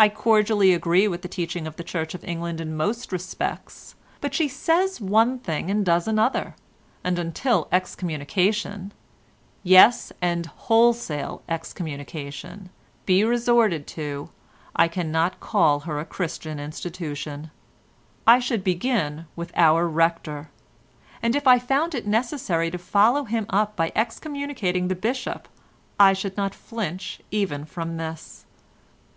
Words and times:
I 0.00 0.08
cordially 0.08 0.74
agree 0.74 1.06
with 1.06 1.22
the 1.22 1.28
teaching 1.28 1.64
of 1.68 1.76
the 1.76 1.84
Church 1.84 2.12
of 2.12 2.24
England 2.24 2.60
in 2.60 2.76
most 2.76 3.12
respects, 3.12 3.94
but 4.20 4.34
she 4.34 4.48
says 4.48 5.00
one 5.00 5.38
thing 5.38 5.70
and 5.70 5.86
does 5.86 6.08
another, 6.08 6.56
and 7.04 7.20
until 7.20 7.68
excommunication—yes, 7.70 10.12
and 10.20 10.46
wholesale 10.46 11.44
excommunication—be 11.48 13.22
resorted 13.24 13.86
to, 13.86 14.30
I 14.74 14.88
cannot 14.88 15.38
call 15.38 15.80
her 15.86 16.00
a 16.00 16.04
Christian 16.04 16.58
institution. 16.58 17.52
I 18.26 18.40
should 18.40 18.64
begin 18.64 19.26
with 19.36 19.52
our 19.54 19.86
Rector, 19.86 20.50
and 21.22 21.36
if 21.36 21.46
I 21.46 21.60
found 21.60 21.94
it 21.94 22.08
necessary 22.08 22.72
to 22.72 22.78
follow 22.78 23.22
him 23.22 23.46
up 23.50 23.76
by 23.76 23.92
excommunicating 23.94 24.88
the 24.88 24.96
Bishop, 24.96 25.46
I 26.00 26.12
should 26.12 26.36
not 26.36 26.56
flinch 26.56 27.20
even 27.30 27.64
from 27.64 27.98
this. 27.98 28.46